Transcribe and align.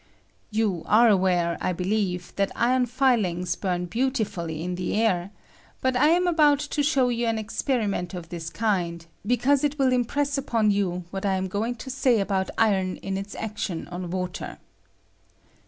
You 0.49 0.81
are 0.87 1.09
aware, 1.09 1.59
I 1.61 1.73
believe, 1.73 2.35
that 2.35 2.51
iron 2.55 2.87
filing 2.87 3.45
bum 3.61 3.85
beautifully 3.85 4.63
in 4.63 4.73
the 4.73 4.95
air; 4.95 5.29
but 5.79 5.95
I 5.95 6.07
am 6.07 6.25
about 6.25 6.57
to 6.57 6.81
show 6.81 7.09
you 7.09 7.27
an 7.27 7.37
experiment 7.37 8.15
of 8.15 8.29
this 8.29 8.49
kind, 8.49 9.05
because 9.27 9.63
it 9.63 9.77
will 9.77 9.93
impress 9.93 10.39
upon 10.39 10.71
you 10.71 11.03
what 11.11 11.23
I 11.23 11.35
am 11.35 11.47
going 11.47 11.75
to 11.75 11.91
say 11.91 12.19
about 12.19 12.49
iron 12.57 12.95
in 12.97 13.15
its 13.15 13.35
action 13.35 13.87
on 13.89 14.09
water. 14.09 14.57